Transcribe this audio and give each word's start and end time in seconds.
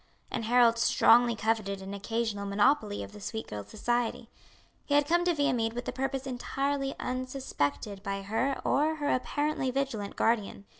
And 0.31 0.45
Harold 0.45 0.79
strongly 0.79 1.35
coveted 1.35 1.79
an 1.79 1.93
occasional 1.93 2.47
monopoly 2.47 3.03
of 3.03 3.11
the 3.11 3.21
sweet 3.21 3.45
girl's 3.47 3.67
society. 3.67 4.31
He 4.83 4.95
had 4.95 5.05
come 5.07 5.23
to 5.25 5.35
Viamede 5.35 5.73
with 5.73 5.87
a 5.87 5.91
purpose 5.91 6.25
entirely 6.25 6.95
unsuspected 6.99 8.01
by 8.01 8.23
her 8.23 8.59
or 8.65 8.95
her 8.95 9.11
apparently 9.13 9.69
vigilant 9.69 10.15
guardian. 10.15 10.65